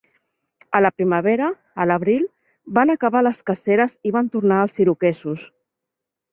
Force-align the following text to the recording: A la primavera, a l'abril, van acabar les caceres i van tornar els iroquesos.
A 0.77 0.79
la 0.85 0.89
primavera, 1.01 1.49
a 1.85 1.87
l'abril, 1.91 2.25
van 2.79 2.95
acabar 2.95 3.23
les 3.29 3.45
caceres 3.53 3.95
i 4.11 4.17
van 4.19 4.35
tornar 4.39 4.61
els 4.67 4.85
iroquesos. 4.87 5.49